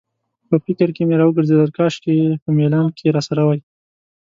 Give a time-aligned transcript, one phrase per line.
[0.47, 2.13] په فکر کې مې راوګرځېدل، کاشکې
[2.43, 3.59] په میلان کې راسره وای.